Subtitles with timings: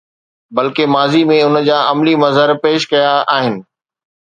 [0.55, 3.55] بلڪه ماضيءَ ۾ ان جا عملي مظهر پيش ڪيا آهن.